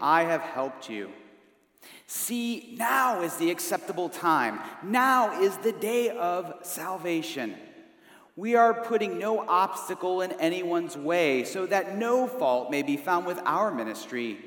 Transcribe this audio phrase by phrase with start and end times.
[0.00, 1.10] I have helped you.
[2.06, 4.60] See, now is the acceptable time.
[4.82, 7.54] Now is the day of salvation.
[8.34, 13.26] We are putting no obstacle in anyone's way so that no fault may be found
[13.26, 14.38] with our ministry.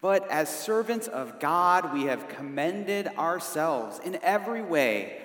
[0.00, 5.20] But as servants of God, we have commended ourselves in every way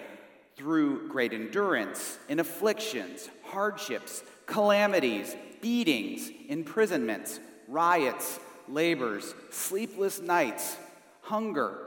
[0.57, 7.39] through great endurance in afflictions, hardships, calamities, beatings, imprisonments,
[7.69, 8.39] riots,
[8.71, 10.77] labors, sleepless nights,
[11.21, 11.77] hunger,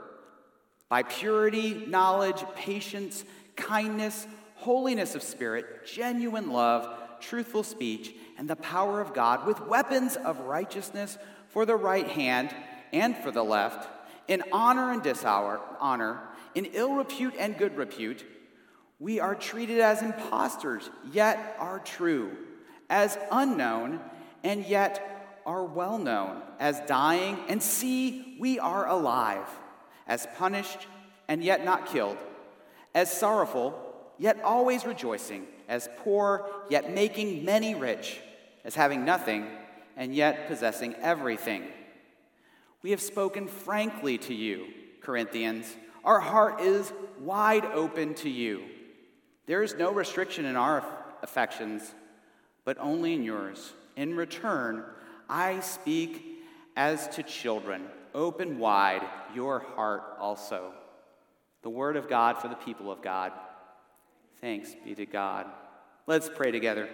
[0.89, 6.87] by purity, knowledge, patience, kindness, holiness of spirit, genuine love,
[7.19, 11.17] truthful speech, and the power of God, with weapons of righteousness
[11.49, 12.53] for the right hand
[12.93, 13.89] and for the left,
[14.27, 16.19] in honor and dishonor,
[16.53, 18.25] in ill repute and good repute.
[18.99, 22.31] We are treated as impostors, yet are true,
[22.89, 23.99] as unknown,
[24.43, 25.14] and yet
[25.45, 29.47] are well known as dying, and see, we are alive,
[30.07, 30.87] as punished
[31.27, 32.17] and yet not killed,
[32.93, 33.77] as sorrowful,
[34.17, 38.19] yet always rejoicing, as poor, yet making many rich,
[38.63, 39.47] as having nothing,
[39.97, 41.63] and yet possessing everything.
[42.81, 44.67] We have spoken frankly to you,
[45.01, 45.75] Corinthians.
[46.03, 48.63] Our heart is wide open to you.
[49.47, 50.83] There is no restriction in our
[51.23, 51.93] affections,
[52.63, 53.73] but only in yours.
[53.95, 54.83] In return,
[55.29, 56.43] I speak
[56.75, 57.83] as to children.
[58.13, 59.01] Open wide
[59.33, 60.71] your heart also.
[61.63, 63.31] The word of God for the people of God.
[64.41, 65.47] Thanks be to God.
[66.07, 66.87] Let's pray together.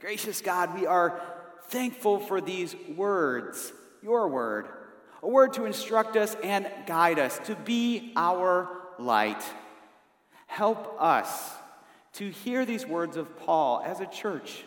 [0.00, 1.20] Gracious God, we are
[1.68, 4.68] thankful for these words, your word,
[5.22, 9.42] a word to instruct us and guide us, to be our light.
[10.46, 11.52] Help us
[12.14, 14.64] to hear these words of Paul as a church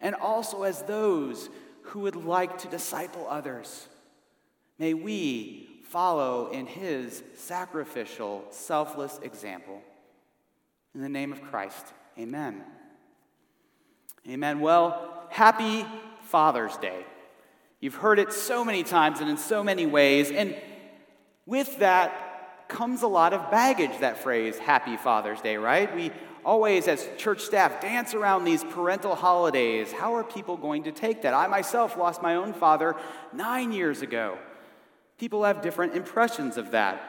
[0.00, 1.48] and also as those
[1.88, 3.88] who would like to disciple others.
[4.78, 9.80] May we follow in his sacrificial, selfless example.
[10.94, 11.86] In the name of Christ,
[12.18, 12.62] amen.
[14.28, 14.60] Amen.
[14.60, 15.86] Well, happy
[16.24, 17.04] Father's Day.
[17.80, 20.30] You've heard it so many times and in so many ways.
[20.30, 20.56] And
[21.46, 25.94] with that comes a lot of baggage, that phrase, Happy Father's Day, right?
[25.94, 26.10] We
[26.48, 29.92] always, as church staff, dance around these parental holidays.
[29.92, 31.34] How are people going to take that?
[31.34, 32.96] I myself lost my own father
[33.34, 34.38] nine years ago.
[35.18, 37.02] People have different impressions of that.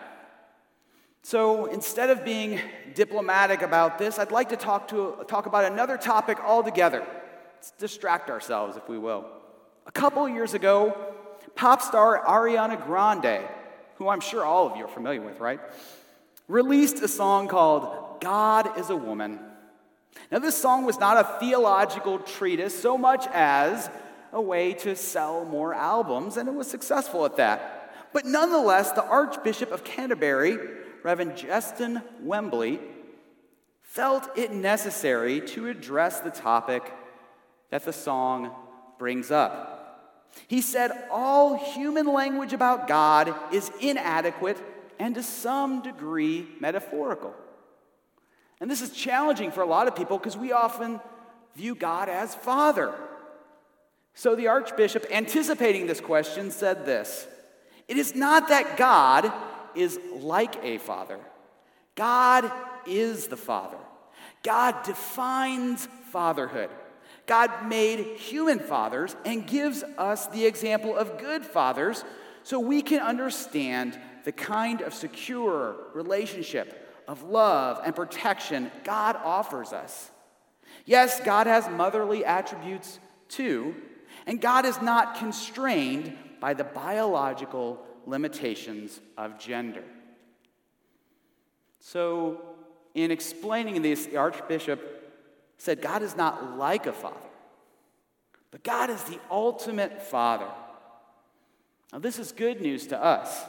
[1.24, 2.60] So instead of being
[2.94, 7.08] diplomatic about this, I'd like to talk, to, talk about another topic altogether.
[7.56, 9.24] Let's distract ourselves, if we will.
[9.86, 10.98] A couple years ago,
[11.56, 13.48] pop star Ariana Grande,
[13.96, 15.62] who I'm sure all of you are familiar with, right?
[16.50, 19.40] Released a song called God is a woman.
[20.32, 23.90] Now, this song was not a theological treatise so much as
[24.32, 27.94] a way to sell more albums, and it was successful at that.
[28.14, 30.58] But nonetheless, the Archbishop of Canterbury,
[31.04, 32.80] Reverend Justin Welby,
[33.82, 36.94] felt it necessary to address the topic
[37.72, 38.52] that the song
[38.98, 39.80] brings up.
[40.48, 44.58] He said, All human language about God is inadequate
[45.00, 47.34] and to some degree metaphorical.
[48.60, 51.00] And this is challenging for a lot of people because we often
[51.56, 52.94] view God as Father.
[54.14, 57.28] So the Archbishop, anticipating this question, said this
[57.88, 59.32] It is not that God
[59.76, 61.20] is like a father,
[61.96, 62.52] God
[62.86, 63.78] is the Father.
[64.42, 66.70] God defines fatherhood.
[67.26, 72.04] God made human fathers and gives us the example of good fathers
[72.44, 79.74] so we can understand the kind of secure relationship of love and protection God offers
[79.74, 80.12] us.
[80.86, 83.76] Yes, God has motherly attributes too,
[84.28, 89.84] and God is not constrained by the biological limitations of gender.
[91.80, 92.42] So,
[92.94, 94.80] in explaining this, the Archbishop
[95.58, 97.18] said God is not like a father,
[98.52, 100.50] but God is the ultimate father.
[101.92, 103.46] Now, this is good news to us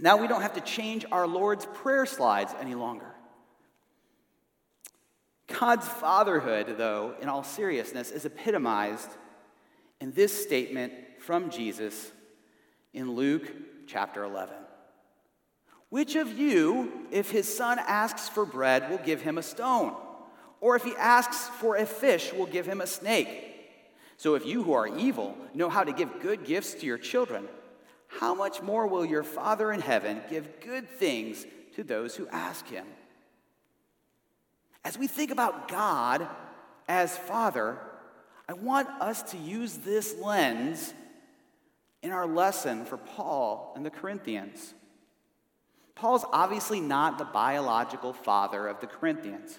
[0.00, 3.14] now we don't have to change our Lord's prayer slides any longer.
[5.46, 9.10] God's fatherhood, though, in all seriousness, is epitomized
[10.00, 12.12] in this statement from Jesus
[12.94, 13.52] in Luke
[13.86, 14.54] chapter 11.
[15.90, 19.94] Which of you, if his son asks for bread, will give him a stone?
[20.60, 23.28] Or if he asks for a fish, will give him a snake?
[24.16, 27.48] So if you who are evil know how to give good gifts to your children,
[28.18, 32.66] how much more will your Father in heaven give good things to those who ask
[32.68, 32.86] him?
[34.84, 36.26] As we think about God
[36.88, 37.78] as Father,
[38.48, 40.92] I want us to use this lens
[42.02, 44.74] in our lesson for Paul and the Corinthians.
[45.94, 49.58] Paul's obviously not the biological father of the Corinthians,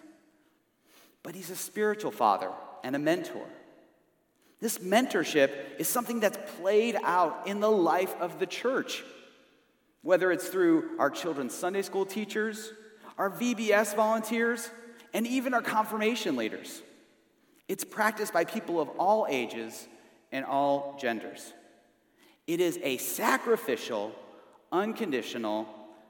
[1.24, 2.52] but he's a spiritual father
[2.84, 3.48] and a mentor.
[4.62, 9.04] This mentorship is something that's played out in the life of the church,
[10.04, 12.72] whether it's through our children's Sunday school teachers,
[13.18, 14.70] our VBS volunteers,
[15.14, 16.84] and even our confirmation leaders.
[17.68, 19.88] It's practiced by people of all ages
[20.32, 21.54] and all genders.
[22.46, 24.14] It is a sacrificial,
[24.72, 25.68] unconditional,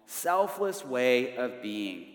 [0.08, 2.06] selfless way of being.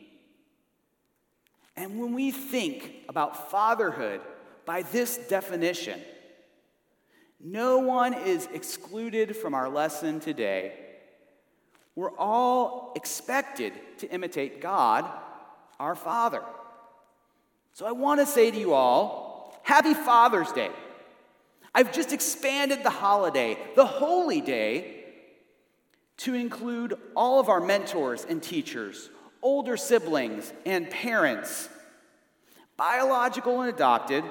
[1.77, 4.21] And when we think about fatherhood
[4.67, 6.01] by this definition,
[7.41, 10.73] no one is excluded from our lesson today.
[11.95, 15.11] We're all expected to imitate God,
[15.79, 16.43] our Father.
[17.73, 20.71] So I want to say to you all, Happy Father's Day.
[21.75, 25.05] I've just expanded the holiday, the holy day,
[26.19, 29.11] to include all of our mentors and teachers,
[29.43, 31.69] older siblings and parents,
[32.77, 34.25] biological and adopted,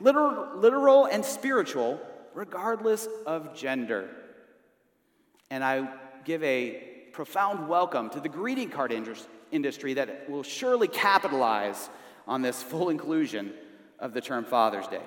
[0.00, 2.00] literal, literal and spiritual,
[2.34, 4.08] regardless of gender.
[5.50, 5.88] And I
[6.24, 6.82] give a
[7.12, 8.92] profound welcome to the greeting card
[9.52, 11.88] industry that will surely capitalize
[12.26, 13.52] on this full inclusion
[13.98, 15.02] of the term Father's Day.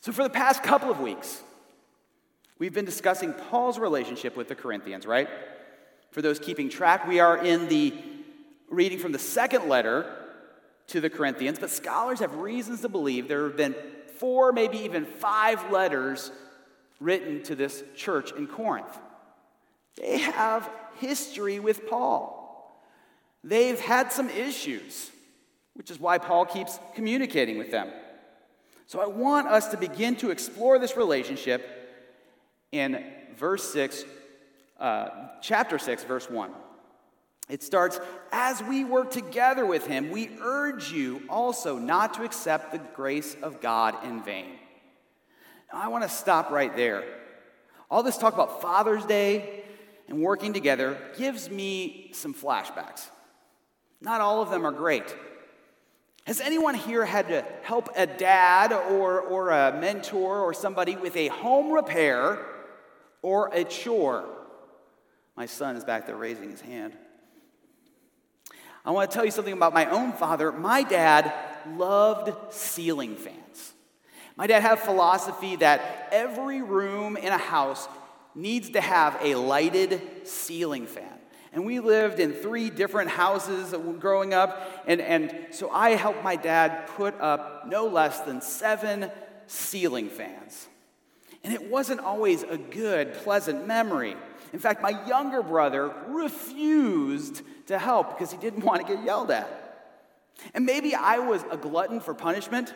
[0.00, 1.42] So, for the past couple of weeks,
[2.58, 5.28] we've been discussing Paul's relationship with the Corinthians, right?
[6.12, 7.92] For those keeping track, we are in the
[8.70, 10.10] reading from the second letter
[10.88, 13.74] to the Corinthians, but scholars have reasons to believe there have been
[14.18, 16.30] four, maybe even five letters
[17.00, 18.98] written to this church in Corinth.
[19.96, 20.68] They have
[20.98, 22.42] history with Paul.
[23.44, 25.10] They've had some issues,
[25.74, 27.90] which is why Paul keeps communicating with them.
[28.86, 31.64] So I want us to begin to explore this relationship
[32.72, 33.04] in
[33.36, 34.04] verse 6,
[34.78, 35.08] uh,
[35.42, 36.50] chapter 6, verse 1.
[37.48, 38.00] It starts,
[38.32, 43.36] As we work together with him, we urge you also not to accept the grace
[43.42, 44.46] of God in vain.
[45.72, 47.04] Now, I want to stop right there.
[47.90, 49.62] All this talk about Father's Day
[50.08, 53.06] and working together gives me some flashbacks.
[54.00, 55.14] Not all of them are great.
[56.26, 61.16] Has anyone here had to help a dad or, or a mentor or somebody with
[61.16, 62.44] a home repair
[63.22, 64.24] or a chore?
[65.36, 66.96] My son is back there raising his hand.
[68.86, 70.52] I want to tell you something about my own father.
[70.52, 71.34] My dad
[71.76, 73.74] loved ceiling fans.
[74.36, 77.88] My dad had a philosophy that every room in a house
[78.36, 81.12] needs to have a lighted ceiling fan.
[81.52, 84.84] And we lived in three different houses growing up.
[84.86, 89.10] And, and so I helped my dad put up no less than seven
[89.48, 90.68] ceiling fans.
[91.42, 94.16] And it wasn't always a good, pleasant memory.
[94.52, 99.30] In fact, my younger brother refused to help because he didn't want to get yelled
[99.30, 99.62] at.
[100.54, 102.74] And maybe I was a glutton for punishment,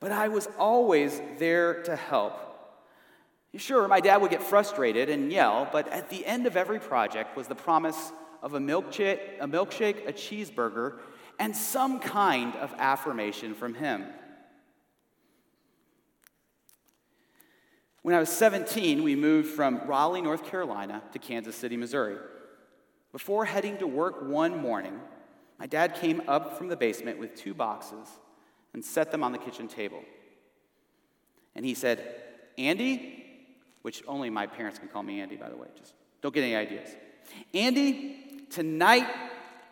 [0.00, 2.44] but I was always there to help.
[3.56, 7.36] Sure, my dad would get frustrated and yell, but at the end of every project
[7.36, 8.12] was the promise
[8.42, 10.98] of a milkshake, a, milkshake, a cheeseburger,
[11.38, 14.04] and some kind of affirmation from him.
[18.02, 22.16] When I was 17, we moved from Raleigh, North Carolina to Kansas City, Missouri.
[23.12, 25.00] Before heading to work one morning,
[25.58, 28.06] my dad came up from the basement with two boxes
[28.74, 30.02] and set them on the kitchen table.
[31.54, 32.04] And he said,
[32.56, 33.24] Andy,
[33.82, 35.68] which only my parents can call me Andy, by the way.
[35.76, 36.88] Just don't get any ideas.
[37.54, 39.08] Andy, tonight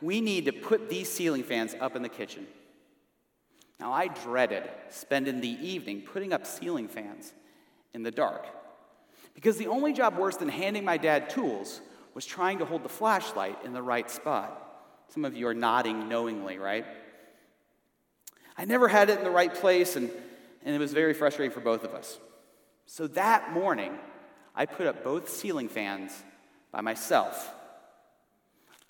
[0.00, 2.47] we need to put these ceiling fans up in the kitchen.
[3.78, 7.33] Now, I dreaded spending the evening putting up ceiling fans
[7.93, 8.47] in the dark
[9.35, 11.83] because the only job worse than handing my dad tools
[12.16, 14.50] was trying to hold the flashlight in the right spot.
[15.08, 16.87] Some of you are nodding knowingly, right?
[18.56, 20.11] I never had it in the right place, and,
[20.64, 22.18] and it was very frustrating for both of us.
[22.87, 23.99] So that morning,
[24.54, 26.11] I put up both ceiling fans
[26.73, 27.52] by myself.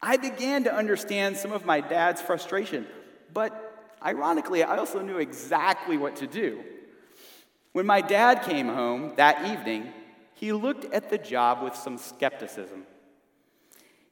[0.01, 2.87] I began to understand some of my dad's frustration,
[3.35, 6.63] but ironically, I also knew exactly what to do.
[7.73, 9.93] When my dad came home that evening,
[10.35, 12.87] he looked at the job with some skepticism.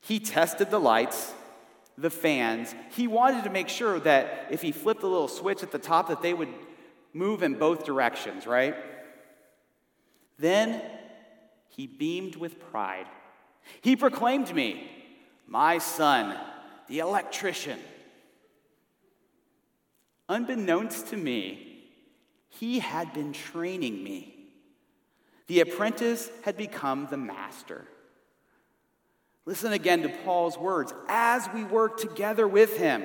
[0.04, 1.32] He tested the lights,
[1.96, 2.75] the fans.
[2.94, 6.08] He wanted to make sure that if he flipped the little switch at the top
[6.08, 6.52] that they would
[7.14, 8.76] move in both directions, right?
[10.38, 10.82] Then
[11.68, 13.06] he beamed with pride.
[13.80, 14.90] He proclaimed me,
[15.46, 16.38] my son,
[16.87, 17.78] the electrician.
[20.28, 21.87] Unbeknownst to me,
[22.50, 24.34] he had been training me.
[25.46, 27.87] The apprentice had become the master.
[29.47, 30.95] Listen again to Paul's words.
[31.09, 33.05] As we work together with him,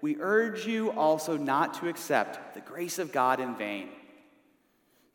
[0.00, 3.88] we urge you also not to accept the grace of God in vain.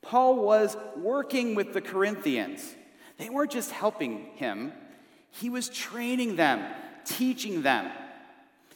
[0.01, 2.75] Paul was working with the Corinthians.
[3.17, 4.73] They weren't just helping him,
[5.31, 6.65] he was training them,
[7.05, 7.91] teaching them.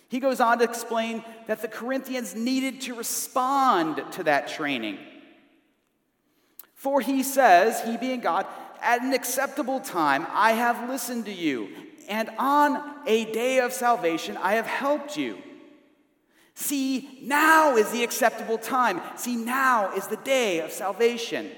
[0.09, 4.99] He goes on to explain that the Corinthians needed to respond to that training.
[6.73, 8.45] For he says, he being God,
[8.81, 11.69] at an acceptable time I have listened to you,
[12.09, 15.37] and on a day of salvation I have helped you.
[16.53, 19.01] See, now is the acceptable time.
[19.15, 21.49] See, now is the day of salvation.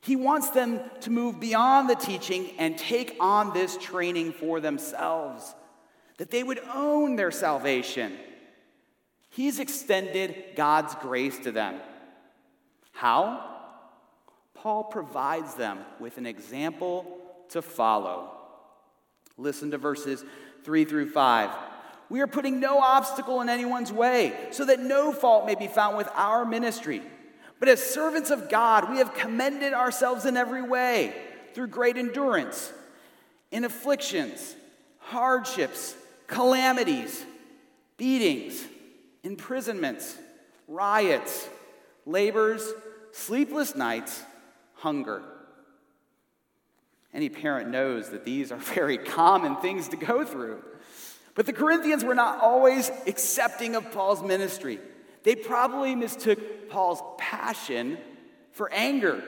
[0.00, 5.54] He wants them to move beyond the teaching and take on this training for themselves
[6.18, 8.16] that they would own their salvation.
[9.30, 11.80] He's extended God's grace to them.
[12.92, 13.57] How?
[14.62, 17.06] Paul provides them with an example
[17.50, 18.32] to follow.
[19.36, 20.24] Listen to verses
[20.64, 21.50] 3 through 5.
[22.10, 25.96] We are putting no obstacle in anyone's way, so that no fault may be found
[25.96, 27.02] with our ministry.
[27.60, 31.14] But as servants of God, we have commended ourselves in every way
[31.54, 32.72] through great endurance,
[33.50, 34.56] in afflictions,
[34.98, 35.94] hardships,
[36.26, 37.24] calamities,
[37.96, 38.64] beatings,
[39.22, 40.16] imprisonments,
[40.66, 41.48] riots,
[42.06, 42.72] labors,
[43.12, 44.22] sleepless nights,
[44.78, 45.22] hunger.
[47.12, 50.62] Any parent knows that these are very common things to go through.
[51.34, 54.80] But the Corinthians were not always accepting of Paul's ministry.
[55.22, 57.98] They probably mistook Paul's passion
[58.52, 59.22] for anger.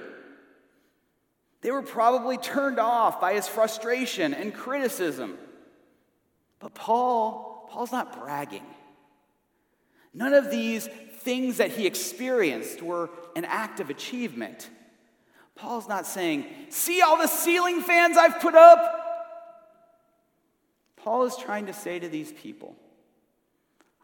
[1.63, 5.39] They were probably turned off by his frustration and criticism.
[6.59, 8.65] But Paul, Paul's not bragging.
[10.13, 10.89] None of these
[11.21, 14.69] things that he experienced were an act of achievement.
[15.61, 18.97] Paul's not saying, See all the ceiling fans I've put up?
[20.97, 22.75] Paul is trying to say to these people,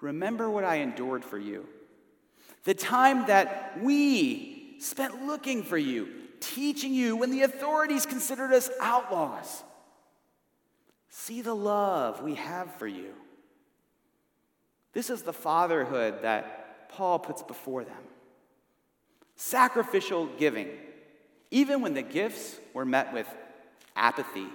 [0.00, 1.66] Remember what I endured for you.
[2.64, 6.08] The time that we spent looking for you,
[6.40, 9.62] teaching you when the authorities considered us outlaws.
[11.08, 13.14] See the love we have for you.
[14.92, 18.02] This is the fatherhood that Paul puts before them
[19.36, 20.68] sacrificial giving,
[21.50, 23.26] even when the gifts were met with
[23.94, 24.46] apathy,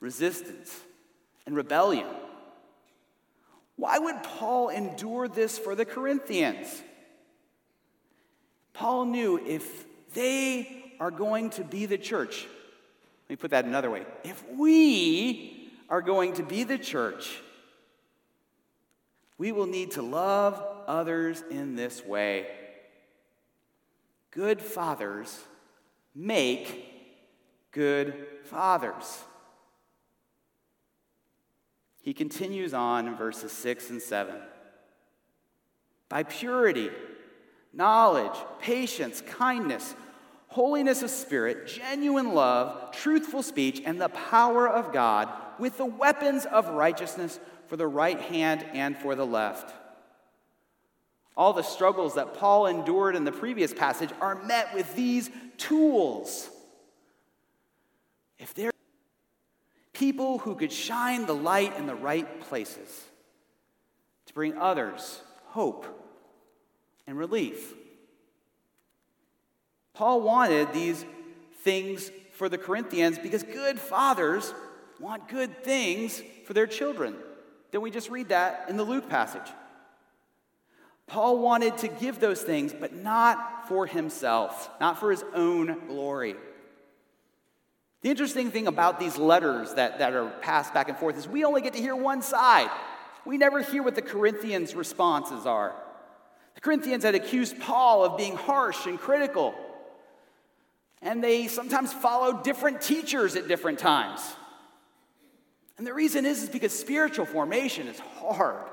[0.00, 0.78] resistance,
[1.46, 2.06] and rebellion.
[3.76, 6.82] Why would Paul endure this for the Corinthians?
[8.72, 9.84] Paul knew if
[10.14, 12.46] they are going to be the church,
[13.24, 14.04] let me put that another way.
[14.22, 17.40] If we are going to be the church,
[19.38, 22.46] we will need to love others in this way.
[24.30, 25.38] Good fathers
[26.14, 26.86] make
[27.72, 29.24] good fathers.
[32.02, 34.34] He continues on in verses 6 and 7.
[36.08, 36.90] By purity,
[37.72, 39.94] knowledge, patience, kindness,
[40.48, 46.46] holiness of spirit, genuine love, truthful speech, and the power of God with the weapons
[46.46, 47.38] of righteousness
[47.68, 49.72] for the right hand and for the left.
[51.36, 56.50] All the struggles that Paul endured in the previous passage are met with these tools.
[58.38, 58.72] If they're
[59.92, 63.04] people who could shine the light in the right places
[64.24, 65.84] to bring others hope
[67.06, 67.74] and relief.
[69.92, 71.04] Paul wanted these
[71.64, 74.54] things for the Corinthians because good fathers
[74.98, 77.14] want good things for their children.
[77.70, 79.52] Didn't we just read that in the Luke passage?
[81.10, 86.36] Paul wanted to give those things, but not for himself, not for his own glory.
[88.02, 91.44] The interesting thing about these letters that, that are passed back and forth is we
[91.44, 92.70] only get to hear one side.
[93.26, 95.74] We never hear what the Corinthians' responses are.
[96.54, 99.52] The Corinthians had accused Paul of being harsh and critical,
[101.02, 104.20] and they sometimes followed different teachers at different times.
[105.76, 108.69] And the reason is, is because spiritual formation is hard.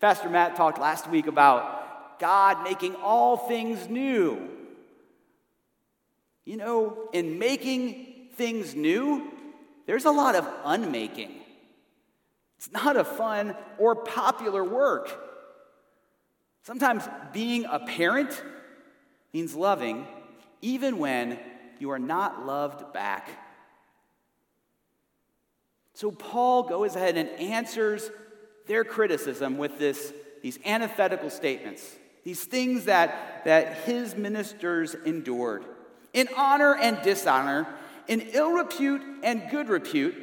[0.00, 4.48] Pastor Matt talked last week about God making all things new.
[6.44, 9.30] You know, in making things new,
[9.86, 11.32] there's a lot of unmaking.
[12.58, 15.22] It's not a fun or popular work.
[16.62, 18.42] Sometimes being a parent
[19.32, 20.06] means loving
[20.62, 21.38] even when
[21.78, 23.28] you are not loved back.
[25.94, 28.10] So Paul goes ahead and answers
[28.66, 35.64] their criticism with this, these antithetical statements, these things that, that his ministers endured.
[36.12, 37.66] In honor and dishonor,
[38.08, 40.14] in ill repute and good repute,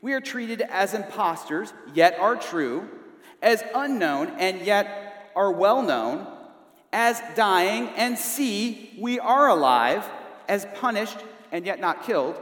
[0.00, 2.88] we are treated as impostors, yet are true,
[3.42, 6.26] as unknown and yet are well known,
[6.92, 10.08] as dying and see we are alive,
[10.48, 11.18] as punished
[11.52, 12.36] and yet not killed,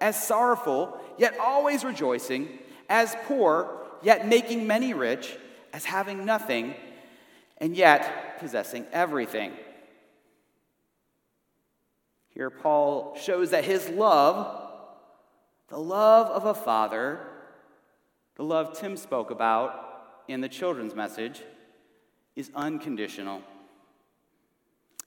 [0.00, 2.48] as sorrowful yet always rejoicing,
[2.88, 5.36] as poor yet making many rich,
[5.72, 6.74] as having nothing
[7.58, 9.52] and yet possessing everything.
[12.28, 14.70] Here, Paul shows that his love,
[15.68, 17.20] the love of a father,
[18.36, 19.84] the love Tim spoke about
[20.28, 21.42] in the children's message,
[22.36, 23.42] is unconditional.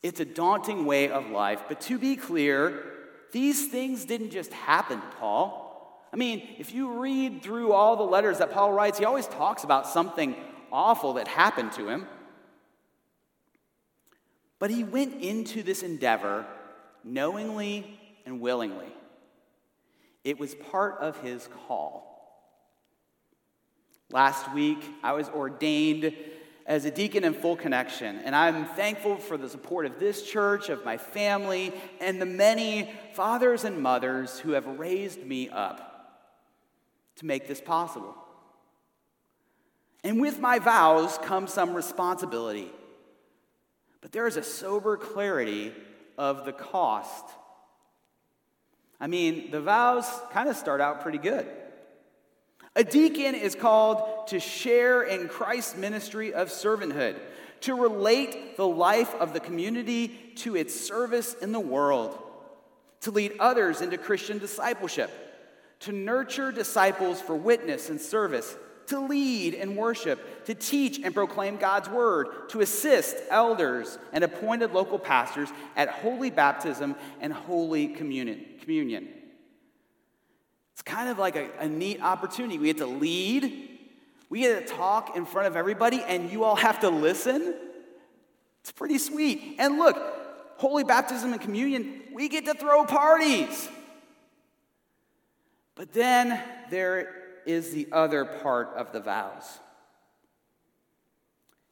[0.03, 2.83] It's a daunting way of life, but to be clear,
[3.31, 5.70] these things didn't just happen to Paul.
[6.13, 9.63] I mean, if you read through all the letters that Paul writes, he always talks
[9.63, 10.35] about something
[10.71, 12.07] awful that happened to him.
[14.59, 16.45] But he went into this endeavor
[17.03, 18.93] knowingly and willingly.
[20.23, 22.07] It was part of his call.
[24.11, 26.13] Last week, I was ordained
[26.65, 30.69] as a deacon in full connection, and I'm thankful for the support of this church,
[30.69, 35.90] of my family, and the many fathers and mothers who have raised me up
[37.17, 38.15] to make this possible.
[40.03, 42.71] And with my vows comes some responsibility.
[44.01, 45.73] But there is a sober clarity
[46.17, 47.25] of the cost.
[48.99, 51.47] I mean, the vows kind of start out pretty good.
[52.75, 57.19] A deacon is called to share in Christ's ministry of servanthood,
[57.61, 62.17] to relate the life of the community to its service in the world,
[63.01, 65.11] to lead others into Christian discipleship
[65.81, 68.55] to nurture disciples for witness and service,
[68.87, 74.73] to lead in worship, to teach and proclaim God's word, to assist elders and appointed
[74.73, 79.07] local pastors at holy baptism and holy communion.
[80.73, 82.57] It's kind of like a, a neat opportunity.
[82.57, 83.69] We get to lead,
[84.29, 87.55] we get to talk in front of everybody, and you all have to listen.
[88.61, 89.55] It's pretty sweet.
[89.57, 89.97] And look,
[90.57, 93.67] holy baptism and communion, we get to throw parties.
[95.75, 97.13] But then there
[97.45, 99.59] is the other part of the vows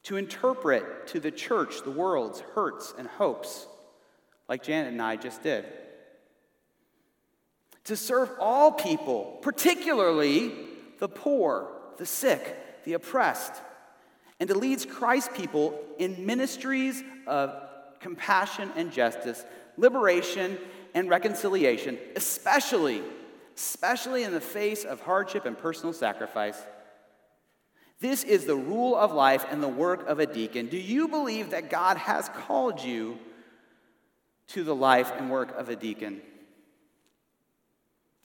[0.03, 3.67] to interpret to the church the world's hurts and hopes,
[4.47, 5.65] like Janet and I just did.
[7.85, 10.51] To serve all people, particularly
[10.99, 13.53] the poor, the sick, the oppressed,
[14.39, 17.53] and to lead Christ's people in ministries of
[17.99, 19.43] compassion and justice,
[19.77, 20.57] liberation
[20.93, 23.03] and reconciliation, especially
[23.59, 26.57] especially in the face of hardship and personal sacrifice.
[27.99, 30.67] This is the rule of life and the work of a deacon.
[30.67, 33.19] Do you believe that God has called you
[34.47, 36.21] to the life and work of a deacon?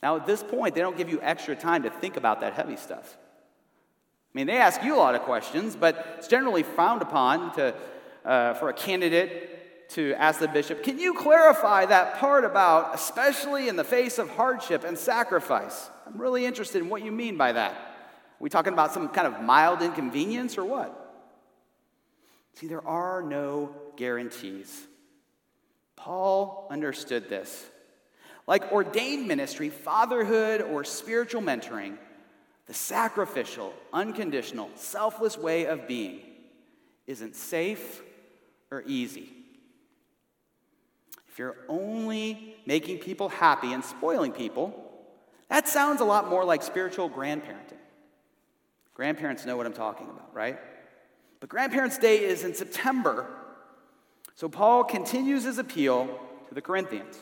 [0.03, 2.77] Now, at this point, they don't give you extra time to think about that heavy
[2.77, 3.16] stuff.
[3.16, 7.75] I mean, they ask you a lot of questions, but it's generally frowned upon to,
[8.25, 9.54] uh, for a candidate
[9.94, 14.28] to ask the bishop, Can you clarify that part about, especially in the face of
[14.30, 15.88] hardship and sacrifice?
[16.07, 17.72] I'm really interested in what you mean by that.
[17.72, 21.00] Are we talking about some kind of mild inconvenience or what?
[22.54, 24.87] See, there are no guarantees.
[25.96, 27.64] Paul understood this.
[28.46, 31.96] Like ordained ministry, fatherhood, or spiritual mentoring,
[32.66, 36.20] the sacrificial, unconditional, selfless way of being
[37.07, 38.02] isn't safe
[38.70, 39.43] or easy.
[41.35, 44.73] If you're only making people happy and spoiling people,
[45.49, 47.81] that sounds a lot more like spiritual grandparenting.
[48.94, 50.61] Grandparents know what I'm talking about, right?
[51.40, 53.27] But Grandparents' Day is in September,
[54.37, 56.07] so Paul continues his appeal
[56.47, 57.18] to the Corinthians.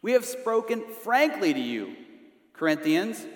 [0.00, 1.96] We have spoken frankly to you,
[2.54, 3.26] Corinthians.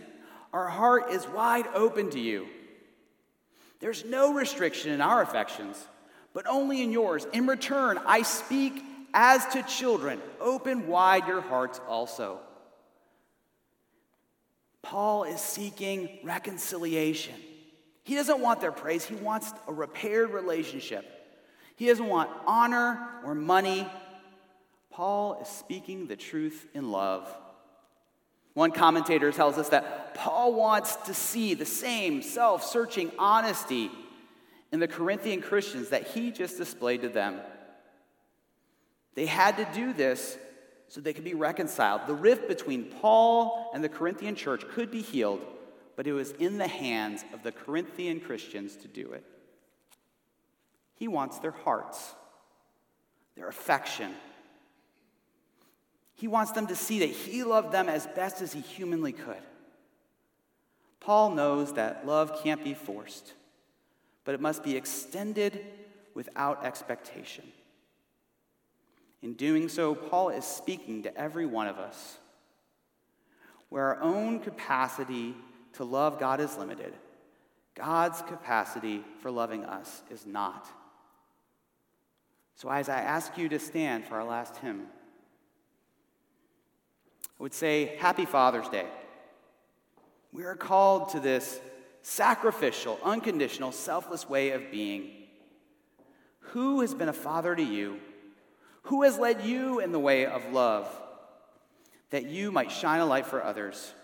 [0.55, 2.47] Our heart is wide open to you.
[3.81, 5.87] There's no restriction in our affections
[6.35, 7.27] but only in yours.
[7.33, 8.83] In return, I speak
[9.15, 10.21] as to children.
[10.41, 12.41] Open wide your hearts also.
[14.83, 17.35] Paul is seeking reconciliation.
[18.05, 21.07] He doesn't want their praise, he wants a repaired relationship.
[21.77, 23.89] He doesn't want honor or money.
[24.91, 27.35] Paul is speaking the truth in love.
[28.55, 33.91] One commentator tells us that Paul wants to see the same self searching honesty
[34.73, 37.41] in the Corinthian Christians that he just displayed to them.
[39.15, 40.39] They had to do this
[40.89, 42.03] so they could be reconciled.
[42.07, 45.41] The rift between Paul and the Corinthian church could be healed,
[45.97, 49.25] but it was in the hands of the Corinthian Christians to do it.
[50.95, 52.15] He wants their hearts,
[53.37, 54.15] their affection,
[56.15, 59.43] He wants them to see that he loved them as best as he humanly could.
[61.01, 63.33] Paul knows that love can't be forced,
[64.25, 65.65] but it must be extended
[66.15, 67.45] without expectation.
[69.23, 72.19] In doing so, Paul is speaking to every one of us.
[73.69, 75.35] Where our own capacity
[75.75, 76.93] to love God is limited,
[77.75, 80.69] God's capacity for loving us is not.
[82.55, 84.87] So, as I ask you to stand for our last hymn,
[87.41, 88.87] I would say, Happy Father's Day.
[90.33, 91.61] We are called to this
[92.03, 95.11] sacrificial, unconditional, selfless way of being.
[96.51, 98.01] Who has been a father to you?
[98.83, 100.89] Who has led you in the way of love
[102.11, 103.95] that you might shine a light for others?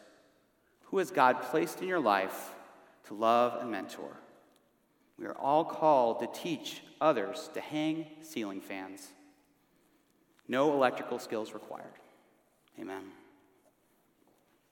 [0.85, 2.55] Who has God placed in your life
[3.09, 4.17] to love and mentor?
[5.19, 9.09] We are all called to teach others to hang ceiling fans.
[10.47, 11.93] No electrical skills required.
[12.81, 13.03] Amen.